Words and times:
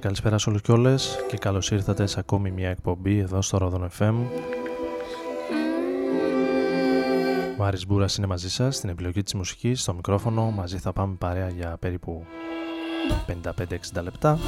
Καλησπέρα, 0.00 0.14
καλησπέρα 0.14 0.38
σε 0.38 0.48
όλους 0.48 0.62
και 0.62 0.72
όλες 0.72 1.24
και 1.28 1.36
καλώς 1.36 1.70
ήρθατε 1.70 2.06
σε 2.06 2.18
ακόμη 2.18 2.50
μια 2.50 2.68
εκπομπή 2.68 3.18
εδώ 3.18 3.42
στο 3.42 3.58
Rodon 3.60 3.88
FM. 3.98 4.14
Ο 7.58 7.64
Άρης 7.64 7.86
Μπούρας 7.86 8.16
είναι 8.16 8.26
μαζί 8.26 8.50
σας 8.50 8.76
στην 8.76 8.88
επιλογή 8.88 9.22
της 9.22 9.34
μουσικής, 9.34 9.80
στο 9.80 9.94
μικρόφωνο. 9.94 10.50
Μαζί 10.50 10.78
θα 10.78 10.92
πάμε 10.92 11.14
παρέα 11.18 11.48
για 11.48 11.76
περίπου 11.80 12.24
55-60 13.26 14.02
λεπτά. 14.02 14.38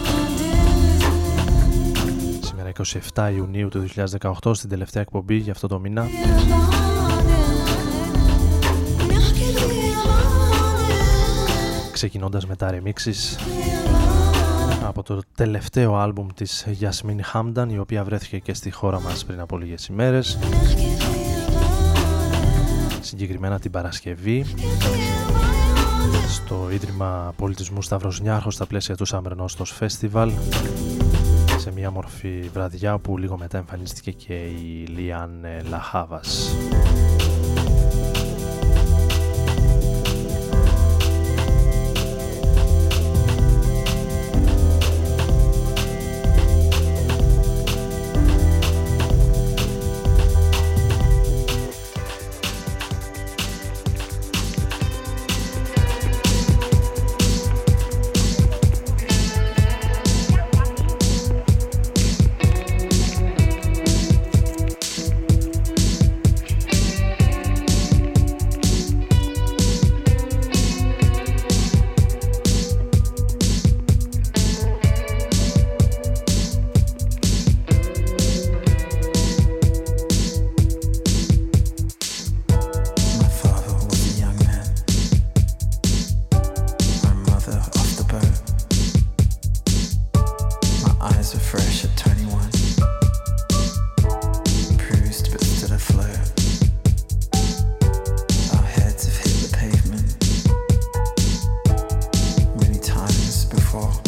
Σήμερα 2.41 2.73
27 3.15 3.33
Ιουνίου 3.37 3.69
του 3.69 3.87
2018 4.43 4.55
στην 4.55 4.69
τελευταία 4.69 5.03
εκπομπή 5.03 5.37
για 5.37 5.53
αυτό 5.53 5.67
το 5.67 5.79
μήνα. 5.79 6.07
Ξεκινώντας 11.93 12.47
με 12.47 12.57
τα 12.57 12.71
remixes 12.73 13.39
από 14.89 15.03
το 15.03 15.21
τελευταίο 15.35 15.97
άλμπουμ 15.97 16.27
της 16.35 16.67
Yasmin 16.81 17.21
Hamdan 17.33 17.67
η 17.71 17.79
οποία 17.79 18.05
βρέθηκε 18.05 18.39
και 18.39 18.55
στη 18.55 18.71
χώρα 18.71 19.01
μας 19.01 19.25
πριν 19.25 19.41
από 19.41 19.59
λίγες 19.59 19.87
ημέρες 19.87 20.39
συγκεκριμένα 23.01 23.59
την 23.59 23.71
Παρασκευή 23.71 24.45
στο 26.29 26.69
Ίδρυμα 26.71 27.33
Πολιτισμού 27.37 27.83
Σταυροσνιάρχος 27.83 28.55
στα 28.55 28.67
πλαίσια 28.67 28.97
του 28.97 29.07
Summer 29.09 29.33
Nostos 29.37 29.87
Festival 29.87 30.31
σε 31.57 31.73
μια 31.73 31.91
μορφή 31.91 32.51
βραδιά 32.53 32.99
που 32.99 33.19
λίγο 33.19 33.39
μετά 33.39 33.59
εμφανίστηκε 33.59 34.11
και 34.11 34.35
η 34.35 34.87
Λιάν 34.87 35.47
Λαχάβας. 35.69 36.55
for. 103.81 104.08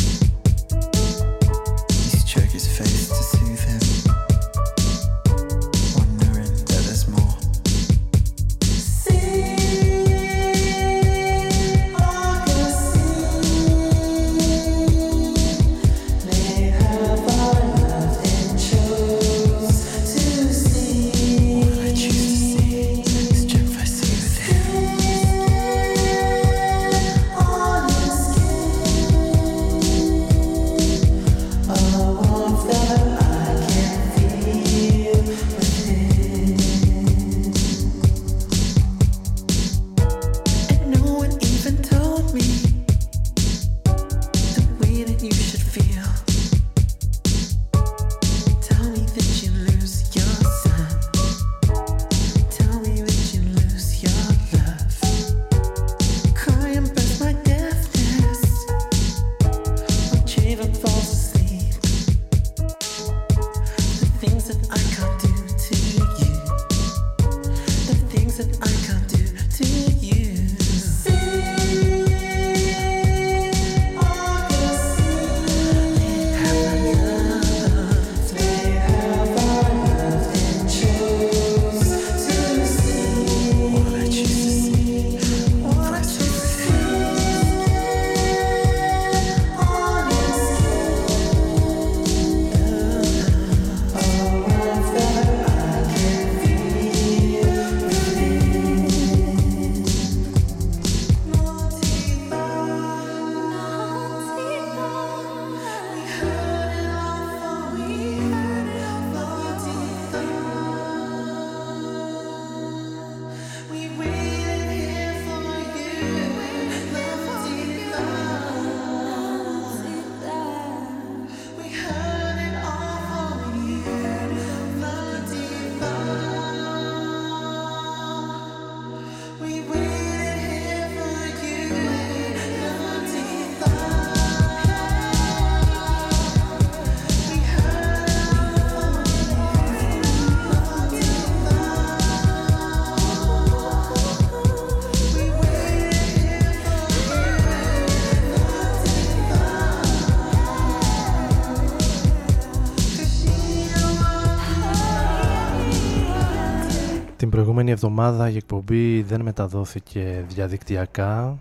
Προηγούμενη 157.40 157.70
εβδομάδα 157.70 158.30
η 158.30 158.36
εκπομπή 158.36 159.02
δεν 159.02 159.20
μεταδόθηκε 159.20 160.24
διαδικτυακά. 160.28 161.38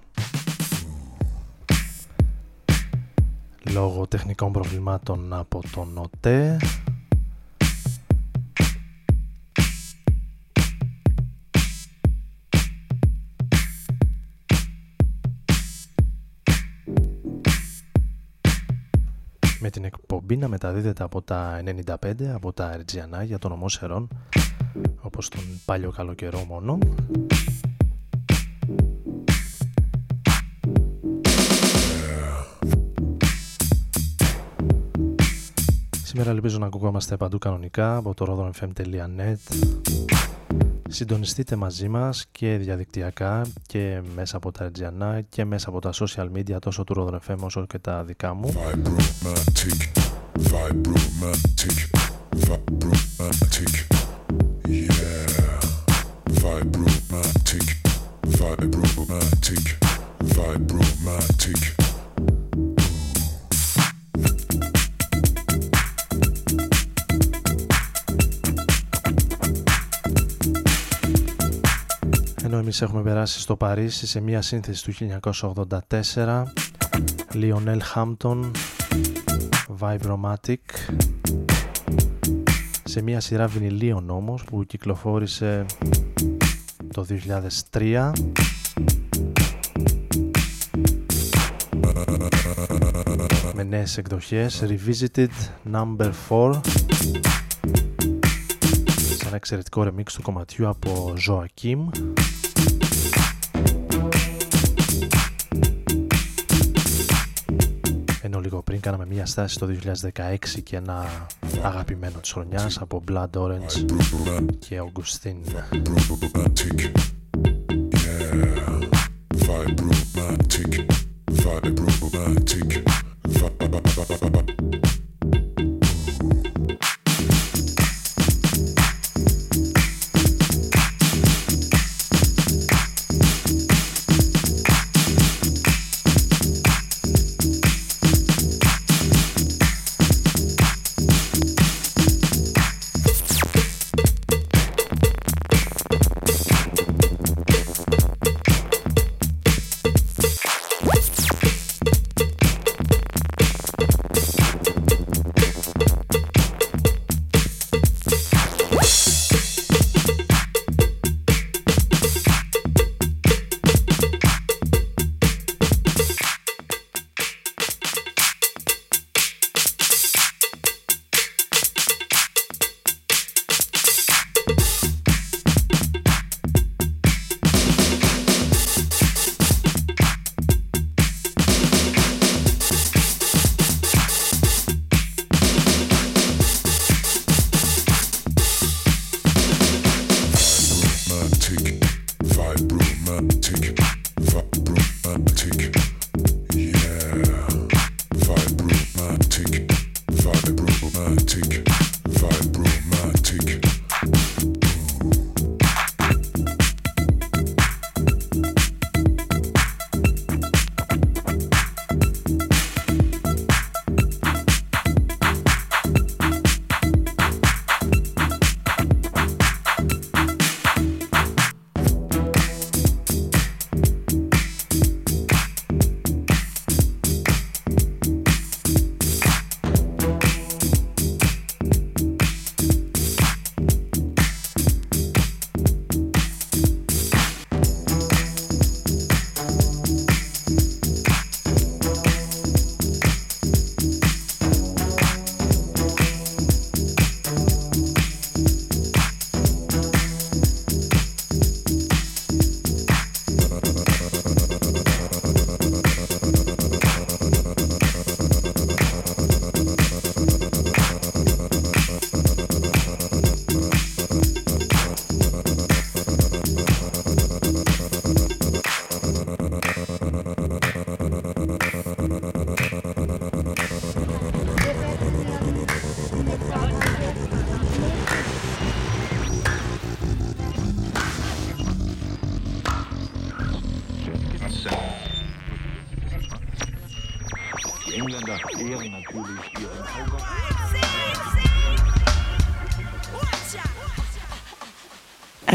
Λόγω 3.72 4.08
τεχνικών 4.08 4.52
προβλημάτων 4.52 5.34
από 5.34 5.62
τον 5.72 5.98
ΟΤΕ 5.98 6.58
με 19.70 19.76
την 19.76 19.84
εκπομπή 19.84 20.38
να 20.38 20.48
μεταδίδεται 20.48 21.04
από 21.04 21.22
τα 21.22 21.62
95 21.86 22.24
από 22.34 22.54
τα 22.54 22.72
Ερτζιανά 22.74 23.24
για 23.24 23.40
τον 23.40 23.52
ομό 23.52 23.70
Σερών 23.70 24.08
όπως 25.02 25.30
τον 25.30 25.42
παλιό 25.66 25.92
καλό 25.92 26.14
καιρό 26.14 26.44
μόνο. 26.48 26.78
Σήμερα 36.04 36.30
ελπίζω 36.30 36.58
να 36.58 36.66
ακουγόμαστε 36.66 37.18
παντού 37.18 37.38
κανονικά 37.38 37.96
από 37.96 38.14
το 38.14 38.52
rodonfm.net 38.60 40.19
Συντονιστείτε 40.92 41.56
μαζί 41.56 41.88
μας 41.88 42.26
και 42.32 42.58
διαδικτυακά 42.58 43.46
και 43.66 44.02
μέσα 44.16 44.38
από 44.38 44.52
τα 44.52 44.72
RGNA 44.72 45.20
και 45.30 45.46
μέσα 45.46 45.70
από 45.70 45.80
τα 45.80 45.94
social 45.94 46.28
media 46.36 46.60
τόσο 46.60 46.84
του 46.84 46.96
Rodon 46.98 47.34
FM 47.34 47.38
όσο 47.40 47.66
και 47.66 47.80
τα 47.80 48.04
δικά 48.04 48.34
μου 48.34 48.54
Vibromatic, 48.54 49.82
vibromatic, 50.52 51.80
vibromatic, 52.48 53.74
yeah. 54.68 55.40
Vibromatic, 56.42 57.68
vibromatic, 58.40 59.66
vibromatic. 60.36 61.89
Ενώ 72.52 72.58
εμείς 72.58 72.82
έχουμε 72.82 73.02
περάσει 73.02 73.40
στο 73.40 73.56
Παρίσι 73.56 74.08
σε 74.08 74.20
μια 74.20 74.42
σύνθεση 74.42 74.84
του 74.84 74.94
1984 75.32 76.44
Lionel 77.34 77.80
Hampton 77.96 78.52
Vibromatic 79.80 80.58
σε 82.84 83.02
μια 83.02 83.20
σειρά 83.20 83.48
βινιλίων 83.48 84.10
όμως 84.10 84.44
που 84.44 84.64
κυκλοφόρησε 84.64 85.66
το 86.94 87.06
2003 87.80 88.12
με 93.54 93.64
νέες 93.64 93.98
εκδοχές 93.98 94.64
Revisited 94.64 95.28
Number 95.74 96.12
4 96.30 96.60
σε 99.18 99.26
ένα 99.26 99.36
εξαιρετικό 99.36 99.82
remix 99.82 100.12
του 100.14 100.22
κομματιού 100.22 100.68
από 100.68 101.14
Joaquim 101.28 101.88
πριν 108.70 108.82
κάναμε 108.82 109.06
μια 109.06 109.26
στάση 109.26 109.60
το 109.60 109.68
2016 110.14 110.38
και 110.64 110.76
ένα 110.76 111.28
αγαπημένο 111.64 112.20
της 112.20 112.32
χρονιάς 112.32 112.78
από 112.78 113.04
Blood 113.12 113.30
Orange 113.34 113.86
και 114.60 114.82
Augustine 114.82 115.42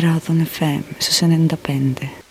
Radon 0.04 0.46
FM, 0.46 0.82
se 0.98 1.12
se 1.12 1.26
ne. 1.26 2.23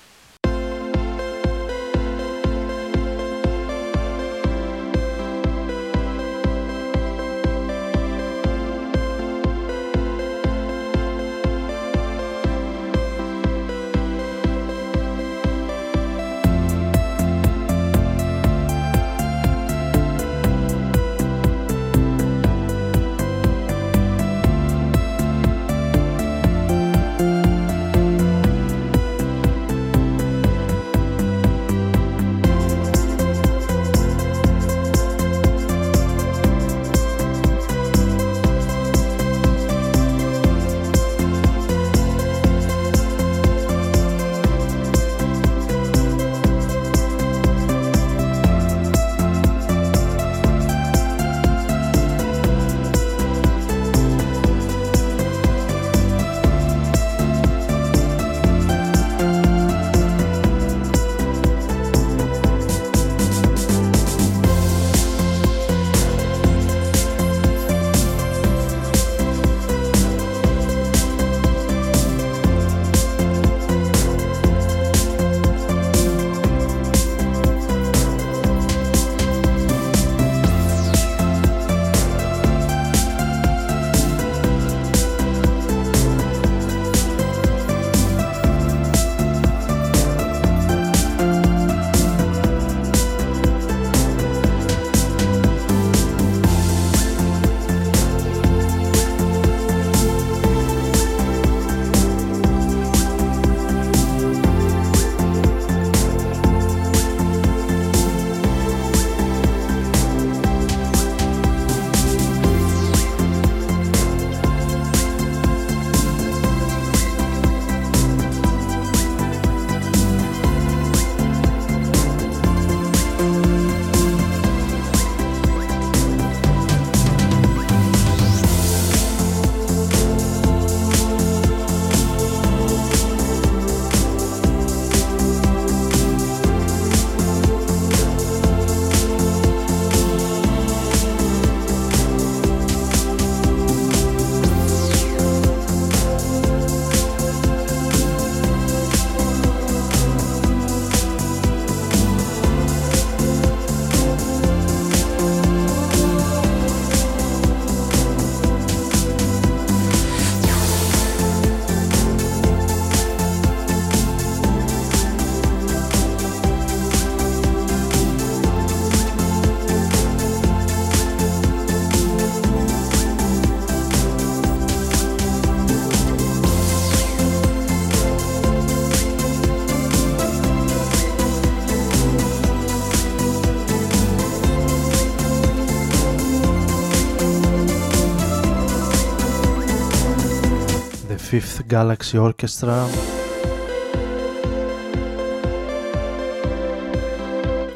Galaxy 191.73 192.19
Orchestra 192.19 192.85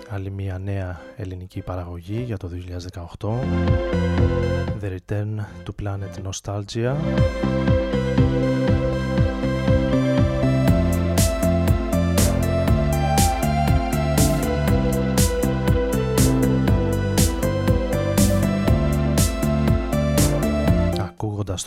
άλλη 0.09 0.31
μια 0.31 0.59
νέα 0.59 1.01
ελληνική 1.15 1.61
παραγωγή 1.61 2.21
για 2.21 2.37
το 2.37 2.49
2018 3.19 3.29
The 4.81 4.97
Return 4.97 5.35
to 5.65 5.71
Planet 5.83 6.29
Nostalgia 6.29 6.95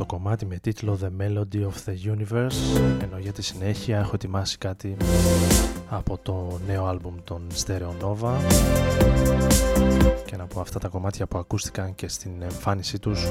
Ακούγοντας 0.00 0.06
το 0.06 0.06
κομμάτι 0.06 0.46
με 0.46 0.56
τίτλο 0.56 0.98
The 1.02 1.22
Melody 1.22 1.62
of 1.62 1.88
the 1.88 2.14
Universe 2.14 2.80
ενώ 3.02 3.18
για 3.18 3.32
τη 3.32 3.42
συνέχεια 3.42 3.98
έχω 3.98 4.10
ετοιμάσει 4.14 4.58
κάτι 4.58 4.96
από 5.88 6.18
το 6.22 6.60
νέο 6.66 6.86
άλμπουμ 6.86 7.14
των 7.24 7.46
Stereo 7.64 8.04
Nova 8.04 8.32
και 10.24 10.34
ένα 10.34 10.42
από 10.42 10.60
αυτά 10.60 10.78
τα 10.78 10.88
κομμάτια 10.88 11.26
που 11.26 11.38
ακούστηκαν 11.38 11.94
και 11.94 12.08
στην 12.08 12.42
εμφάνισή 12.42 12.98
τους 12.98 13.28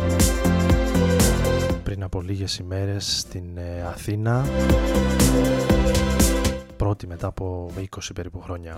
πριν 1.83 2.03
από 2.03 2.21
λίγες 2.21 2.57
ημέρες 2.57 3.19
στην 3.19 3.57
ε, 3.57 3.81
Αθήνα 3.87 4.45
πρώτη 6.77 7.07
μετά 7.07 7.27
από 7.27 7.71
20 7.77 7.83
περίπου 8.13 8.41
χρόνια. 8.41 8.77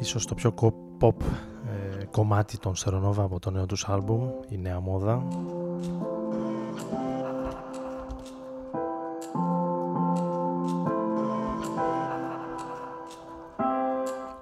ίσως 0.00 0.26
το 0.26 0.34
πιο 0.34 0.54
pop 1.00 1.14
ε, 2.00 2.04
κομμάτι 2.04 2.58
των 2.58 2.76
Στερονόβα 2.76 3.22
από 3.22 3.38
το 3.38 3.50
νέο 3.50 3.66
τους 3.66 3.88
άλμπουμ, 3.88 4.30
η 4.48 4.58
νέα 4.58 4.80
μόδα. 4.80 5.22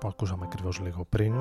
Που 0.01 0.09
ακούσαμε 0.09 0.45
ακριβώς 0.45 0.81
λίγο 0.81 1.05
πριν. 1.09 1.35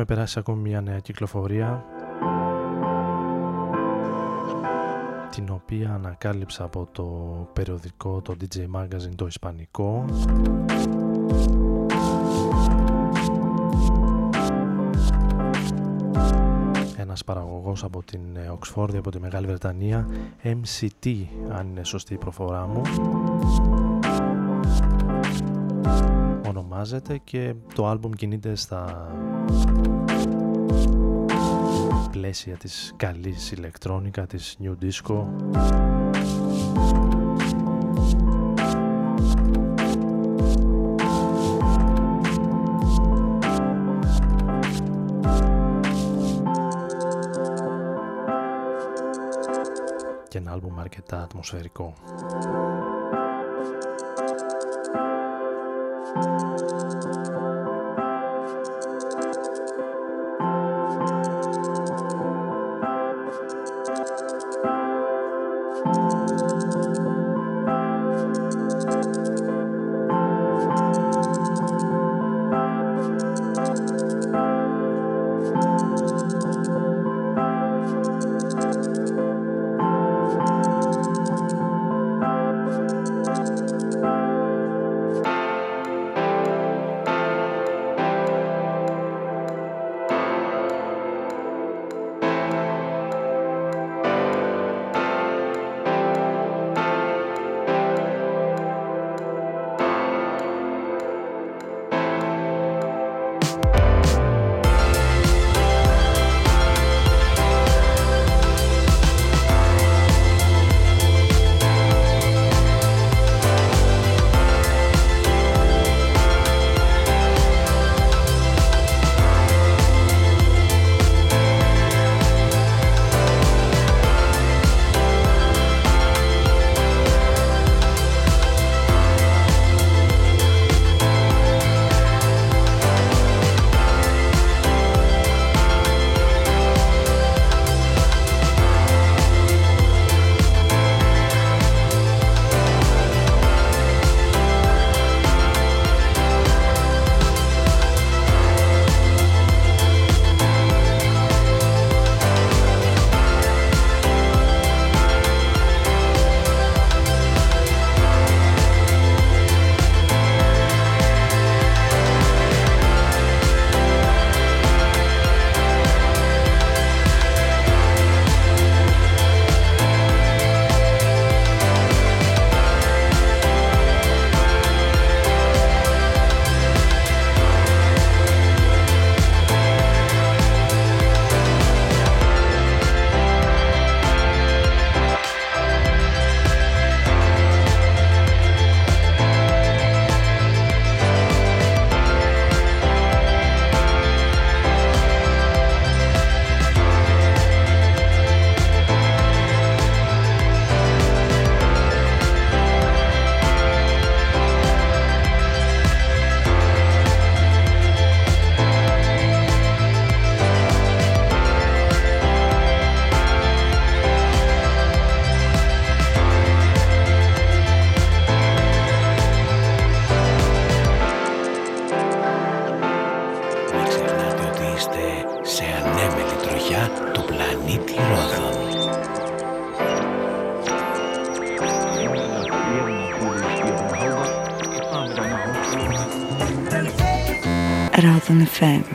Έχουμε 0.00 0.14
περάσει 0.16 0.38
ακόμη 0.38 0.68
μια 0.68 0.80
νέα 0.80 0.98
κυκλοφορία 0.98 1.84
την 5.30 5.50
οποία 5.50 5.92
ανακάλυψα 5.92 6.64
από 6.64 6.88
το 6.92 7.04
περιοδικό 7.52 8.20
το 8.20 8.34
DJ 8.40 8.56
Magazine 8.56 9.14
το 9.16 9.26
Ισπανικό. 9.26 10.04
Ένας 16.96 17.24
παραγωγός 17.24 17.84
από 17.84 18.02
την 18.02 18.20
Οξφόρδη 18.52 18.96
από 18.96 19.10
τη 19.10 19.20
Μεγάλη 19.20 19.46
Βρετανία 19.46 20.08
MCT 20.42 21.24
αν 21.48 21.68
είναι 21.68 21.84
σωστή 21.84 22.14
η 22.14 22.18
προφορά 22.18 22.66
μου 22.66 22.82
ονομάζεται 26.78 27.18
και 27.24 27.54
το 27.74 27.86
άλμπουμ 27.86 28.10
κινείται 28.12 28.54
στα 28.54 29.08
πλαίσια 32.10 32.56
της 32.56 32.92
καλής 32.96 33.52
ηλεκτρόνικα, 33.52 34.26
της 34.26 34.56
new 34.62 34.74
disco 34.84 35.24
και 50.28 50.38
ένα 50.38 50.52
άλμπουμ 50.52 50.80
αρκετά 50.80 51.22
ατμοσφαιρικό. 51.22 51.94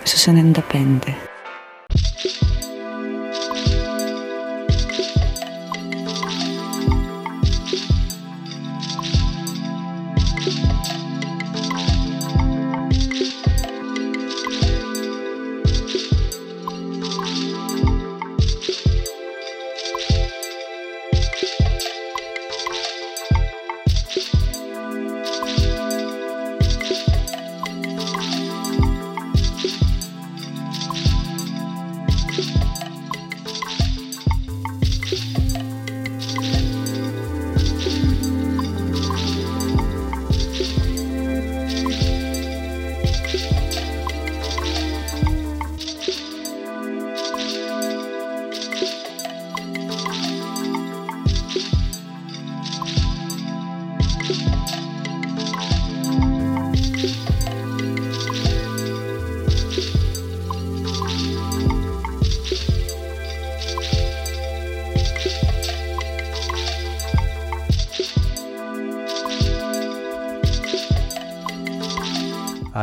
FM 0.03 0.07
στους 0.07 0.27
95. 0.27 1.12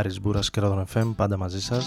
Άρης 0.00 0.20
Μπούρας 0.20 0.50
και 0.50 0.60
Ρόδον 0.60 0.86
FM 0.94 1.12
πάντα 1.16 1.36
μαζί 1.36 1.60
σας. 1.60 1.86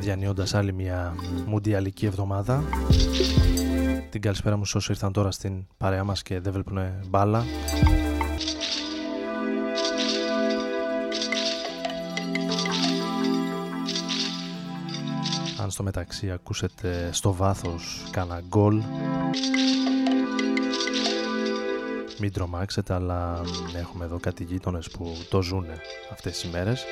Διανύοντας 0.00 0.54
άλλη 0.54 0.72
μια 0.72 1.14
μουντιαλική 1.46 2.06
εβδομάδα. 2.06 2.64
Την 4.10 4.20
καλησπέρα 4.20 4.56
μου 4.56 4.64
σε 4.64 4.76
όσοι 4.76 4.92
ήρθαν 4.92 5.12
τώρα 5.12 5.30
στην 5.30 5.66
παρέα 5.76 6.04
μας 6.04 6.22
και 6.22 6.40
δεν 6.40 6.52
βλέπουν 6.52 6.78
μπάλα. 7.08 7.44
Αν 15.62 15.70
στο 15.70 15.82
μεταξύ 15.82 16.30
ακούσετε 16.30 17.08
στο 17.12 17.32
βάθος 17.32 18.06
κάνα 18.10 18.42
γκολ 18.48 18.82
μην 22.20 22.32
τρομάξετε 22.32 22.94
αλλά 22.94 23.40
έχουμε 23.76 24.04
εδώ 24.04 24.18
κάτι 24.18 24.44
γείτονες 24.44 24.90
που 24.90 25.12
το 25.30 25.42
ζουνε 25.42 25.80
αυτές 26.12 26.32
τις 26.32 26.42
ημέρες 26.42 26.84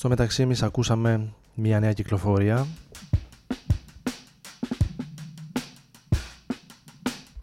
Στο 0.00 0.08
μεταξύ 0.08 0.42
εμείς 0.42 0.62
ακούσαμε 0.62 1.32
μια 1.54 1.80
νέα 1.80 1.92
κυκλοφορία. 1.92 2.66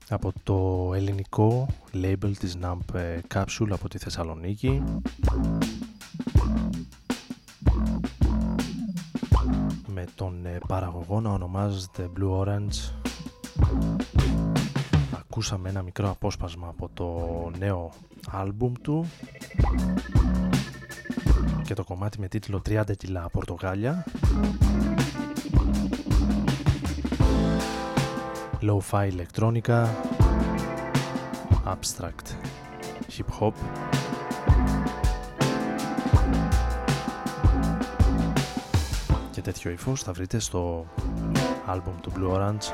Από 0.09 0.33
το 0.43 0.91
ελληνικό 0.93 1.67
label 1.93 2.31
της 2.39 2.57
Nump 2.63 2.93
ε, 2.93 3.19
Capsule 3.33 3.69
από 3.69 3.89
τη 3.89 3.97
Θεσσαλονίκη 3.97 4.83
τον 10.17 10.45
ε, 10.45 10.57
παραγωγό 10.67 11.21
να 11.21 11.29
ονομάζεται 11.29 12.09
Blue 12.17 12.39
Orange. 12.39 12.91
Ακούσαμε 15.19 15.69
ένα 15.69 15.81
μικρό 15.81 16.09
απόσπασμα 16.09 16.67
από 16.67 16.89
το 16.93 17.07
νέο 17.57 17.91
άλμπουμ 18.31 18.73
του 18.81 19.07
και 21.63 21.73
το 21.73 21.83
κομμάτι 21.83 22.19
με 22.19 22.27
τίτλο 22.27 22.61
30 22.69 22.81
κιλά 22.97 23.29
Πορτογάλια 23.31 24.05
Lo-fi 28.61 29.07
ηλεκτρόνικα 29.11 29.95
Abstract 31.65 32.27
Hip 33.17 33.39
Hop 33.39 33.53
τέτοιο 39.47 39.71
ύφος 39.71 40.03
θα 40.03 40.13
βρείτε 40.13 40.39
στο 40.39 40.85
άλμπουμ 41.65 41.93
του 42.01 42.11
Blue 42.15 42.35
Orange. 42.35 42.71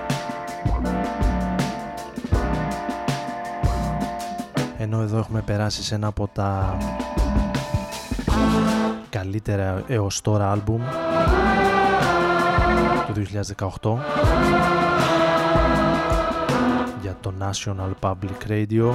Ενώ 4.77 5.01
εδώ 5.01 5.17
έχουμε 5.17 5.41
περάσει 5.41 5.83
σε 5.83 5.95
ένα 5.95 6.07
από 6.07 6.27
τα 6.33 6.77
καλύτερα 9.09 9.83
έως 9.88 10.21
τώρα 10.21 10.51
άλμπουμ 10.51 10.81
του 13.07 13.23
2018 13.81 13.97
για 17.01 17.17
το 17.21 17.33
National 17.39 17.91
Public 17.99 18.49
Radio. 18.49 18.93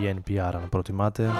Ή 0.00 0.14
NPR 0.24 0.54
αν 0.54 0.68
προτιμάτε 0.68 1.30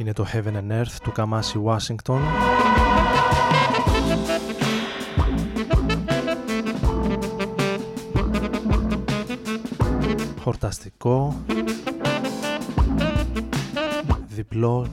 είναι 0.00 0.12
το 0.12 0.26
Heaven 0.32 0.56
and 0.56 0.80
Earth 0.80 0.96
του 1.02 1.12
Kamasi 1.16 1.64
Washington 1.64 2.20
χορταστικό. 10.40 11.44
Διπλό. 14.28 14.86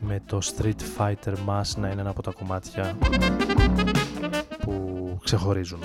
Με 0.00 0.22
το 0.26 0.38
Street 0.42 0.98
Fighter 0.98 1.34
Mass 1.46 1.76
να 1.76 1.88
είναι 1.88 2.00
ένα 2.00 2.10
από 2.10 2.22
τα 2.22 2.30
κομμάτια 2.30 2.96
που 4.60 5.18
ξεχωρίζουν. 5.24 5.78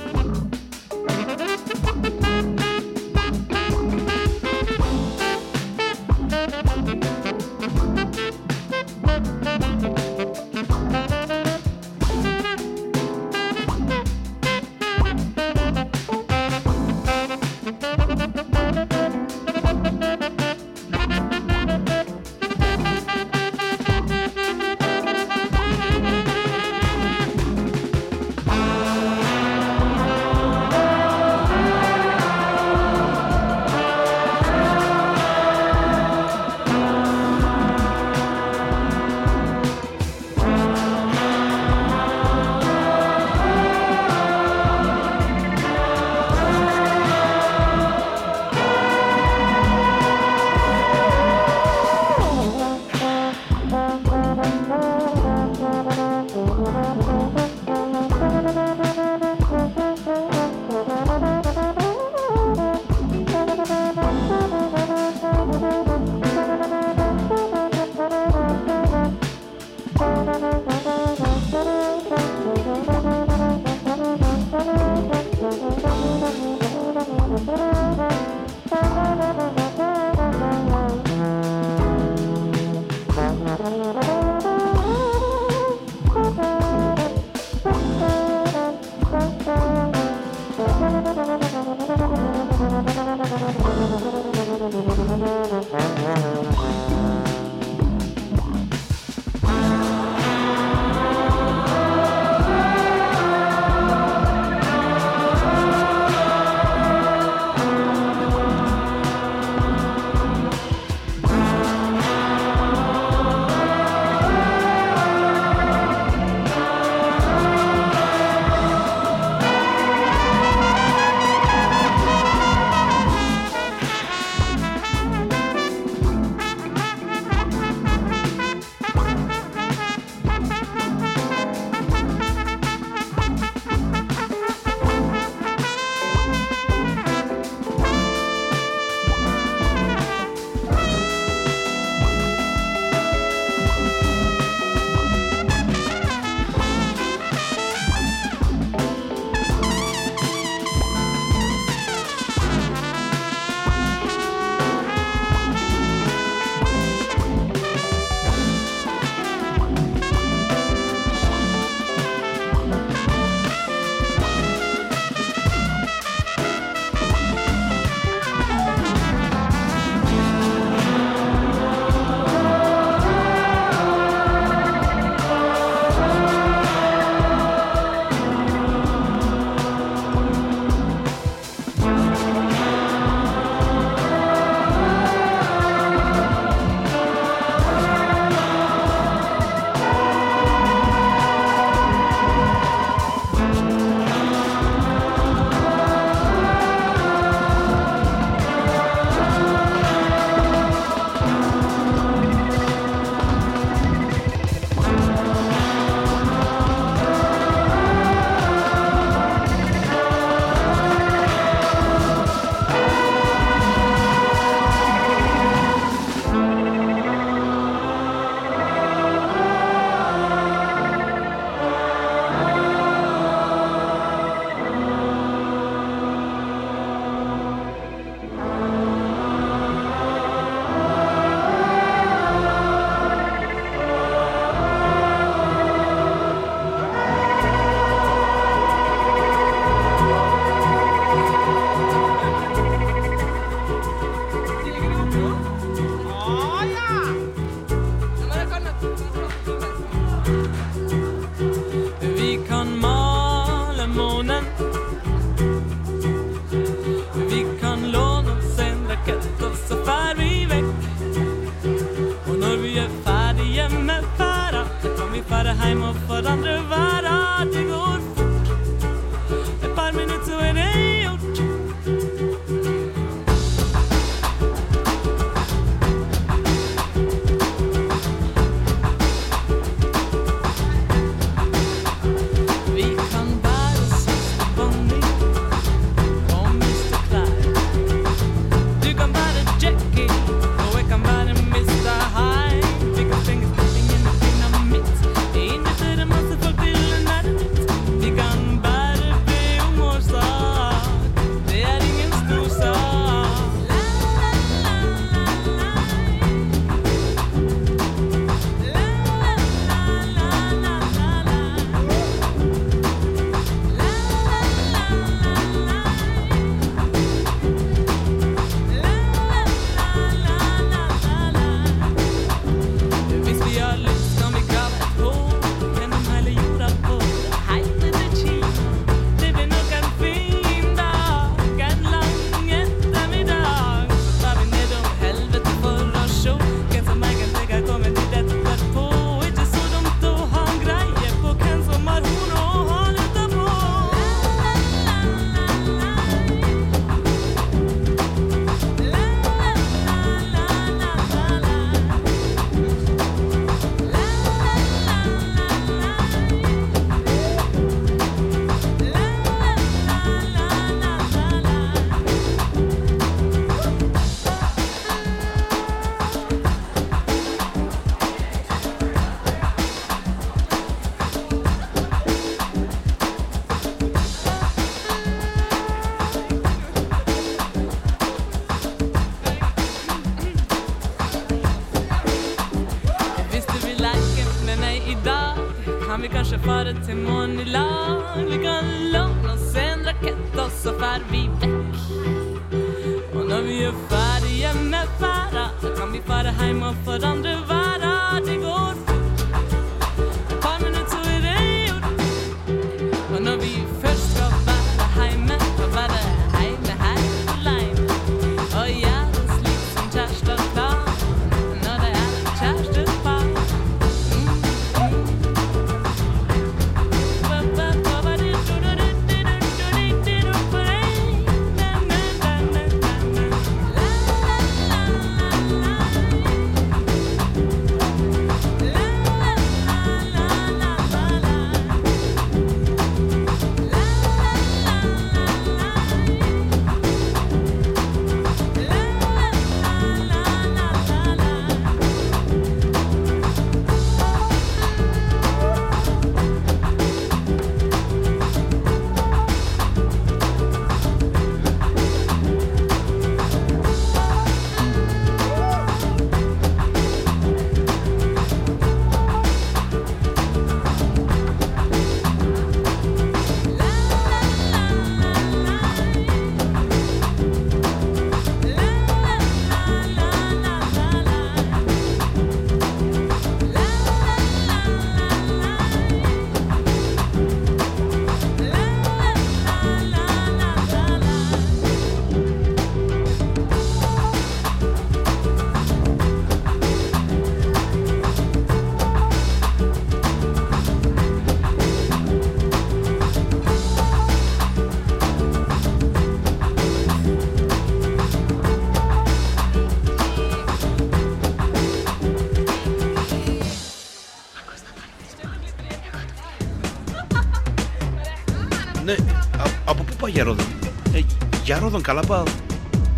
για 511.54 511.62
Ρόδον 511.62 511.81
Καλαμπάου. 511.81 512.23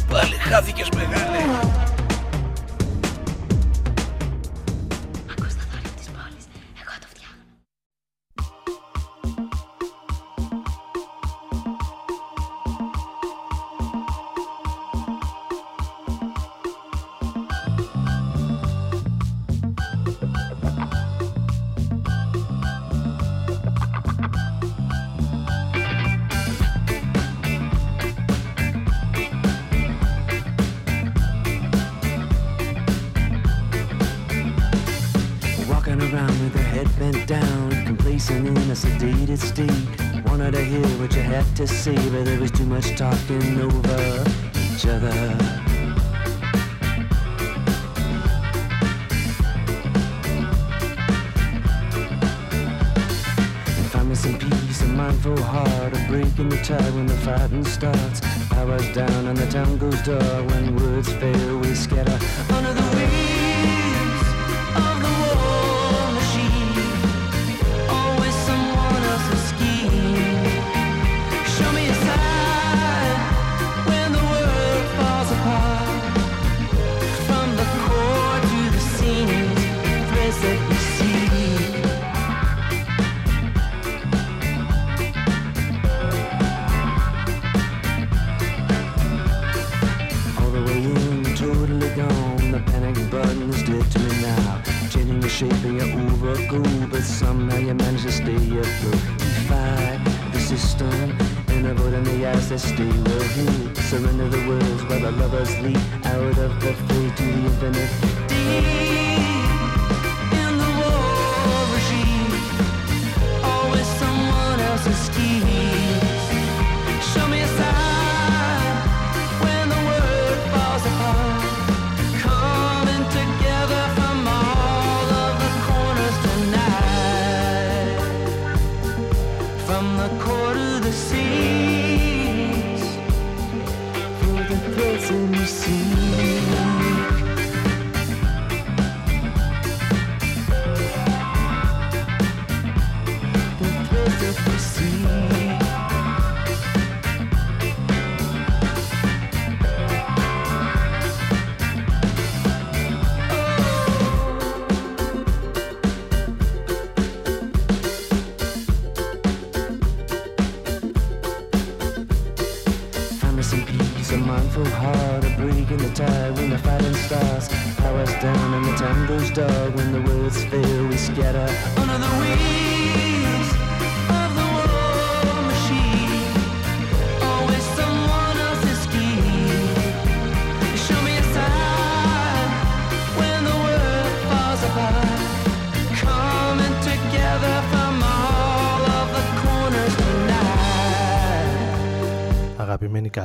Πάλι 0.10 0.36
χάθηκες 0.36 0.90
μεγάλε. 0.96 1.65
wanted 40.46 40.60
to 40.60 40.66
hear 40.66 41.00
what 41.00 41.16
you 41.16 41.22
had 41.24 41.56
to 41.56 41.66
say, 41.66 41.96
but 42.10 42.24
there 42.24 42.40
was 42.40 42.52
too 42.52 42.66
much 42.66 42.96
talking 42.96 43.60
over 43.60 44.24
each 44.54 44.86
other. 44.86 45.12
Find 53.90 54.10
me 54.10 54.14
some 54.14 54.38
peace, 54.38 54.82
a 54.84 54.86
mindful 54.86 55.42
heart, 55.42 55.98
a 55.98 56.06
break 56.08 56.38
in 56.38 56.50
the 56.50 56.58
tide 56.58 56.94
when 56.94 57.08
the 57.08 57.18
fighting 57.26 57.66
starts. 57.66 58.22
I 58.52 58.64
was 58.66 58.88
down 58.94 59.26
and 59.26 59.36
the 59.36 59.50
town 59.50 59.80
goes 59.80 60.00
dark 60.04 60.48
when 60.50 60.76
words 60.76 61.12
fail, 61.14 61.58
we 61.58 61.74
scatter 61.74 62.20
under 62.54 62.72
the 62.72 62.85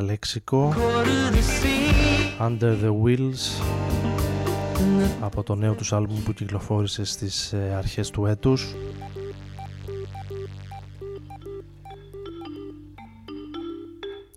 Καλέξικο, 0.01 0.75
Under 2.41 2.77
the 2.83 2.93
Wheels. 3.03 3.63
Από 5.21 5.43
το 5.43 5.55
νέο 5.55 5.75
τους 5.75 5.93
άλμπουμ 5.93 6.23
που 6.23 6.33
κυκλοφόρησε 6.33 7.05
στις 7.05 7.53
ε, 7.53 7.75
αρχές 7.77 8.11
του 8.11 8.27
έτους. 8.27 8.75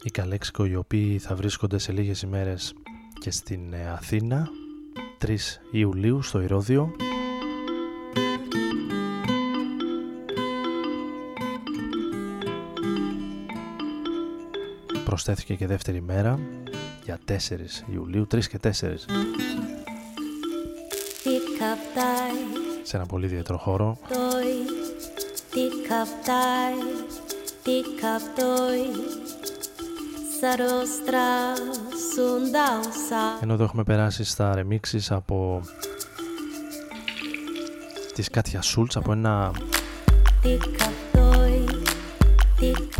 Οι 0.03 0.09
Καλέξικο 0.11 0.65
οι 0.65 0.75
οποίοι 0.75 1.19
θα 1.19 1.35
βρίσκονται 1.35 1.77
σε 1.77 1.91
λίγες 1.91 2.21
ημέρες 2.21 2.73
και 3.19 3.31
στην 3.31 3.73
ε, 3.73 3.89
Αθήνα 3.89 4.49
3 5.25 5.35
Ιουλίου 5.71 6.21
στο 6.21 6.41
Ηρώδιο. 6.41 6.95
προσθέθηκε 15.13 15.55
και 15.55 15.67
δεύτερη 15.67 16.01
μέρα 16.01 16.39
για 17.03 17.19
4 17.27 17.33
Ιουλίου, 17.93 18.27
3 18.31 18.45
και 18.45 18.59
4. 18.63 18.69
Σε 22.83 22.95
ένα 22.97 23.05
πολύ 23.05 23.25
ιδιαίτερο 23.25 23.57
χώρο. 23.57 23.97
Ενώ 33.41 33.53
εδώ 33.53 33.63
έχουμε 33.63 33.83
περάσει 33.83 34.23
στα 34.23 34.53
remixes 34.57 35.05
από 35.09 35.61
της 38.13 38.29
Κάτια 38.29 38.61
Σούλτς 38.61 38.95
από 38.95 39.11
ένα 39.11 39.51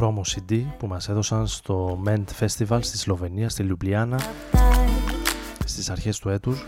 promo 0.03 0.21
CD 0.35 0.63
που 0.77 0.87
μας 0.87 1.09
έδωσαν 1.09 1.47
στο 1.47 2.01
Ment 2.05 2.23
Festival 2.39 2.79
στη 2.81 2.97
Σλοβενία, 2.97 3.49
στη 3.49 3.63
Λιουμπλιάνα 3.63 4.19
στις 5.65 5.89
αρχές 5.89 6.19
του 6.19 6.29
έτους. 6.29 6.63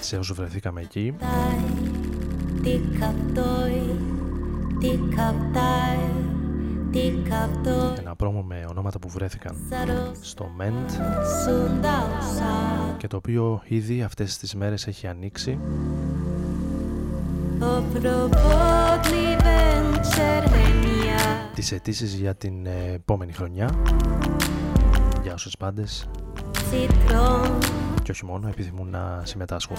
Σε 0.00 0.16
όσο 0.16 0.34
βρεθήκαμε 0.34 0.80
εκεί. 0.80 1.14
Ένα 7.98 8.16
πρόμο 8.16 8.42
με 8.42 8.66
ονόματα 8.70 8.98
που 8.98 9.08
βρέθηκαν 9.08 9.56
στο 10.20 10.50
Ment 10.58 10.92
και 12.96 13.06
το 13.06 13.16
οποίο 13.16 13.62
ήδη 13.64 14.02
αυτές 14.02 14.38
τις 14.38 14.54
μέρες 14.54 14.86
έχει 14.86 15.06
ανοίξει. 15.06 15.58
Τις 21.54 21.72
αιτήσεις 21.72 22.14
για 22.14 22.34
την 22.34 22.66
ε, 22.66 22.92
επόμενη 22.94 23.32
χρονιά. 23.32 23.70
Για 25.22 25.34
όσους 25.34 25.56
πάντες. 25.56 26.08
Και 28.02 28.10
όχι 28.10 28.24
μόνο 28.24 28.48
επιθυμούν 28.48 28.90
να 28.90 29.22
συμμετάσχουν. 29.24 29.76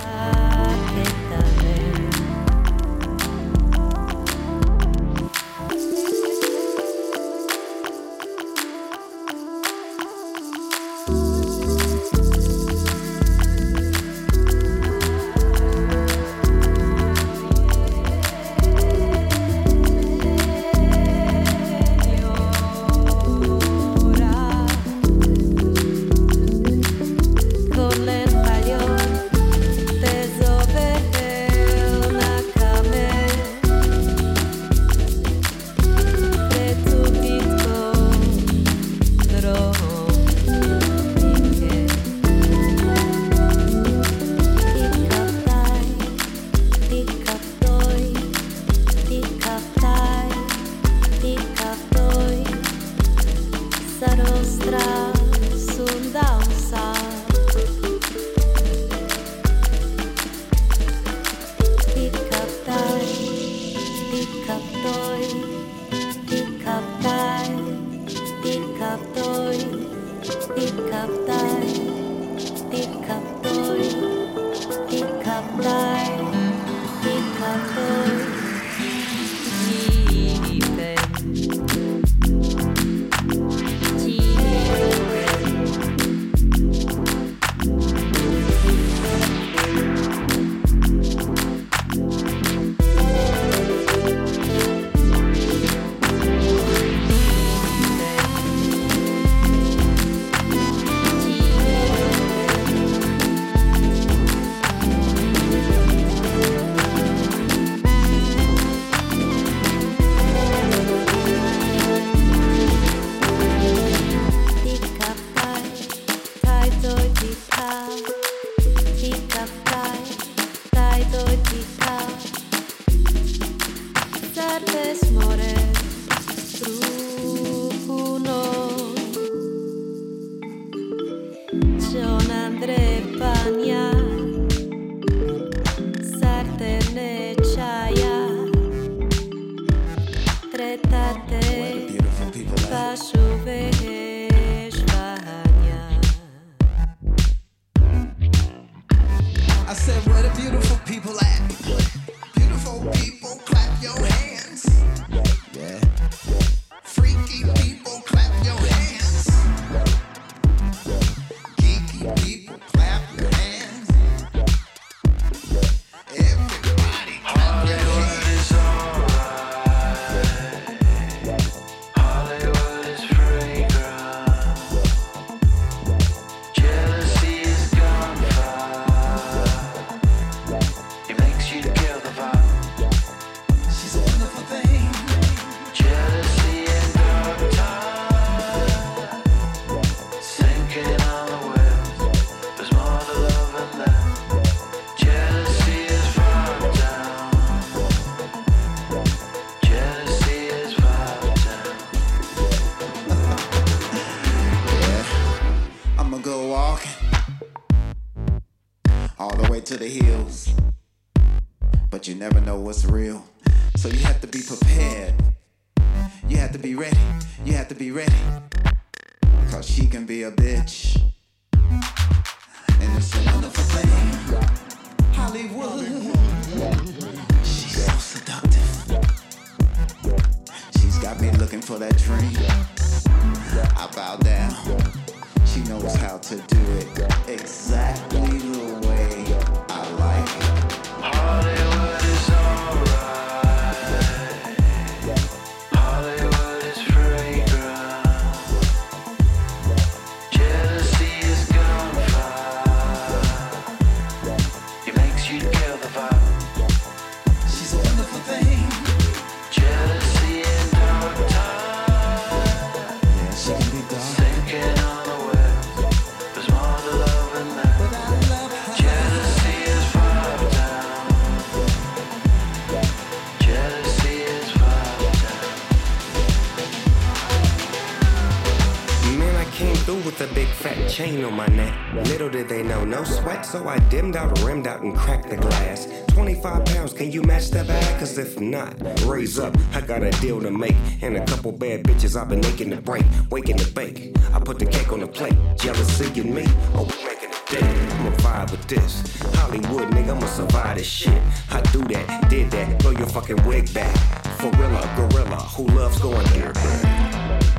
So 283.47 283.65
I 283.65 283.79
dimmed 283.89 284.17
out, 284.17 284.37
rimmed 284.41 284.67
out, 284.67 284.81
and 284.81 284.93
cracked 284.95 285.29
the 285.29 285.37
glass. 285.37 285.87
25 286.09 286.65
pounds, 286.65 286.93
can 286.93 287.11
you 287.11 287.21
match 287.21 287.49
that 287.51 287.67
bag? 287.67 287.99
Cause 287.99 288.17
if 288.17 288.39
not, 288.41 288.75
raise 289.05 289.39
up, 289.39 289.55
I 289.73 289.79
got 289.79 290.03
a 290.03 290.11
deal 290.19 290.41
to 290.41 290.51
make. 290.51 290.75
And 291.01 291.15
a 291.15 291.25
couple 291.25 291.53
bad 291.53 291.83
bitches 291.83 292.19
I've 292.19 292.27
been 292.27 292.43
aching 292.45 292.71
to 292.71 292.81
break, 292.81 293.05
waking 293.31 293.57
to 293.57 293.71
bake. 293.71 294.13
I 294.33 294.39
put 294.39 294.59
the 294.59 294.65
cake 294.65 294.91
on 294.91 294.99
the 294.99 295.07
plate, 295.07 295.37
jealousy 295.57 296.19
in 296.19 296.33
me, 296.33 296.43
oh, 296.75 296.85
making 297.05 297.29
it 297.29 297.43
big. 297.49 297.63
I'ma 297.63 298.09
vibe 298.17 298.51
with 298.51 298.67
this. 298.67 299.21
Hollywood, 299.35 299.91
nigga, 299.91 300.15
I'ma 300.15 300.27
survive 300.27 300.75
this 300.77 300.87
shit. 300.87 301.21
I 301.49 301.61
do 301.71 301.79
that, 301.85 302.29
did 302.29 302.51
that, 302.51 302.81
throw 302.81 302.91
your 302.91 303.07
fucking 303.07 303.45
wig 303.45 303.73
back. 303.73 303.95
Gorilla, 304.39 304.81
gorilla, 304.97 305.37
who 305.55 305.63
loves 305.67 305.99
going 305.99 306.27
there? 306.33 306.51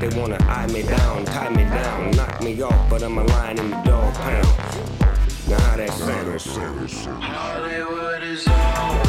They 0.01 0.09
wanna 0.21 0.37
eye 0.43 0.67
me 0.67 0.83
down, 0.83 1.25
tie 1.25 1.49
me 1.49 1.65
down, 1.65 2.11
knock 2.11 2.43
me 2.43 2.61
off, 2.61 2.91
but 2.91 3.03
I'm 3.03 3.17
a 3.17 3.25
lion 3.25 3.59
in 3.59 3.71
the 3.71 3.77
dog 3.85 4.15
pound. 4.15 4.88
Now 5.49 5.59
how 5.61 5.77
that 5.79 5.91
sound? 6.41 6.91
Hollywood 7.23 8.23
is 8.23 8.47
alright. 8.47 9.08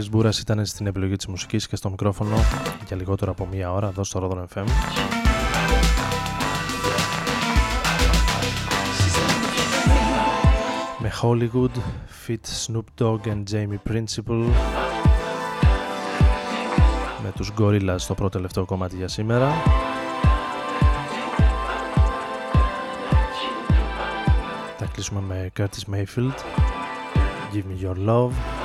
Άρης 0.00 0.12
Μπούρας 0.12 0.38
ήταν 0.38 0.66
στην 0.66 0.86
επιλογή 0.86 1.16
της 1.16 1.26
μουσικής 1.26 1.68
και 1.68 1.76
στο 1.76 1.90
μικρόφωνο 1.90 2.36
για 2.86 2.96
λιγότερο 2.96 3.30
από 3.30 3.46
μία 3.46 3.72
ώρα 3.72 3.88
εδώ 3.88 4.04
στο 4.04 4.28
Rodon 4.30 4.58
FM. 4.58 4.64
Με 10.98 11.12
Hollywood, 11.22 11.76
Fit 12.26 12.66
Snoop 12.66 13.02
Dogg 13.02 13.20
and 13.24 13.42
Jamie 13.52 13.92
Principle 13.92 14.44
με 17.22 17.32
τους 17.36 17.52
Gorillaz 17.58 17.96
στο 17.96 18.14
πρώτο 18.14 18.30
τελευταίο 18.30 18.64
κομμάτι 18.64 18.96
για 18.96 19.08
σήμερα. 19.08 19.52
Θα 24.78 24.86
κλείσουμε 24.92 25.20
με 25.20 25.50
Curtis 25.58 25.94
Mayfield, 25.94 26.34
Give 27.52 27.64
Me 27.64 27.86
Your 27.86 28.08
Love. 28.08 28.59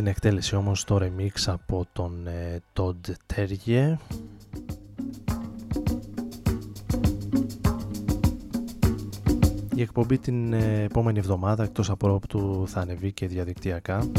Στην 0.00 0.12
εκτέλεση 0.12 0.56
όμως 0.56 0.84
το 0.84 0.98
remix 1.02 1.42
από 1.46 1.86
τον 1.92 2.26
ε, 2.26 2.62
Todd 2.72 3.12
Terje 3.34 3.94
Η 9.74 9.82
εκπομπή 9.82 10.18
την 10.18 10.52
ε, 10.52 10.82
επόμενη 10.82 11.18
εβδομάδα 11.18 11.64
εκτός 11.64 11.90
από 11.90 12.14
όπτου 12.14 12.64
θα 12.66 12.80
ανεβεί 12.80 13.12
και 13.12 13.26
διαδικτυακά 13.26 14.10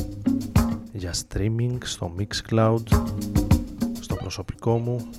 για 0.91 1.13
streaming 1.13 1.77
στο 1.83 2.15
Mixcloud 2.17 2.83
στο 3.99 4.15
προσωπικό 4.15 4.77
μου 4.77 5.09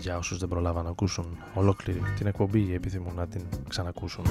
για 0.00 0.16
όσους 0.16 0.38
δεν 0.38 0.48
προλάβαν 0.48 0.84
να 0.84 0.90
ακούσουν 0.90 1.26
ολόκληρη 1.54 2.00
την 2.16 2.26
εκπομπή 2.26 2.60
ή 2.60 2.74
επιθυμούν 2.74 3.14
να 3.14 3.26
την 3.26 3.42
ξανακούσουν. 3.68 4.24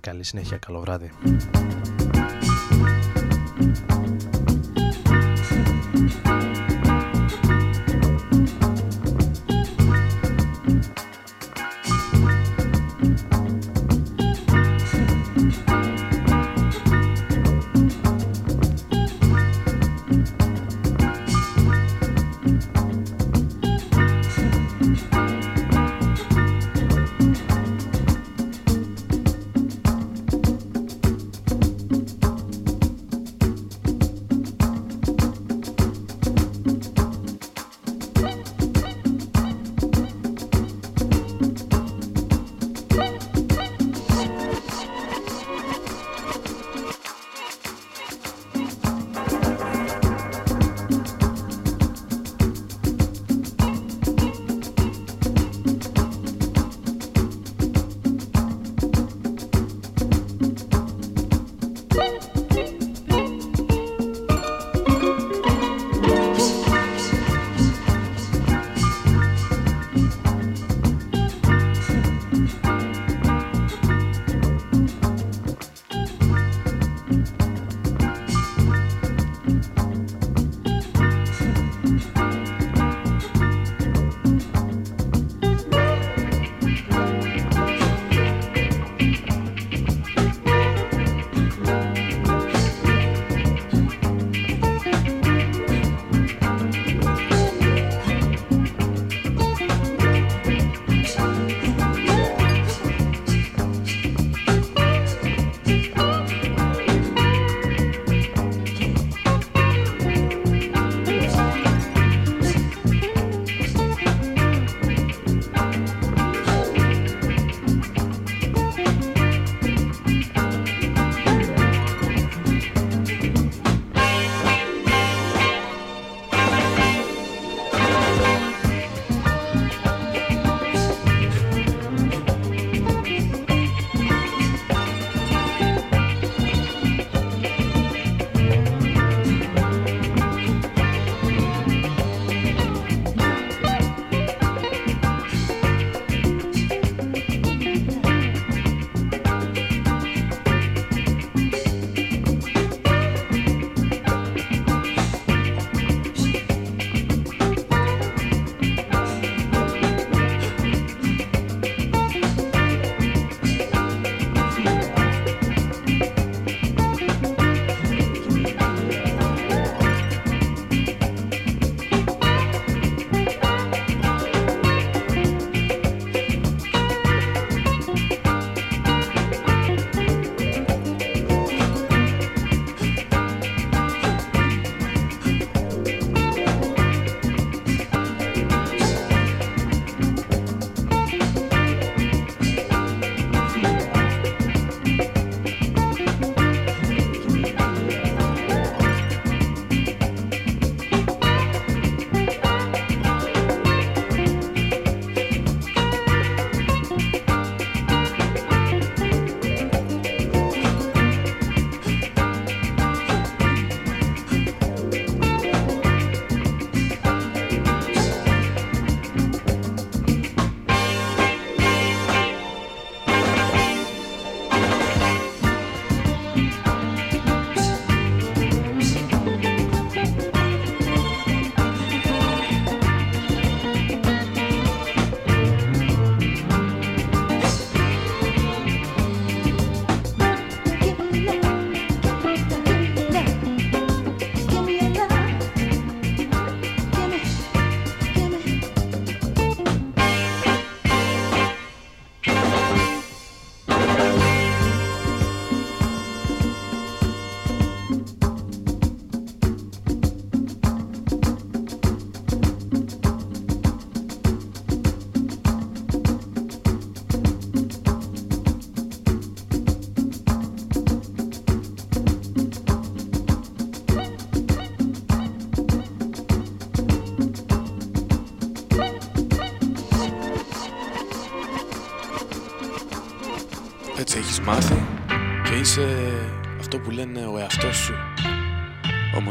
Καλή 0.00 0.24
συνέχεια, 0.24 0.56
καλό 0.56 0.80
βράδυ. 0.80 1.10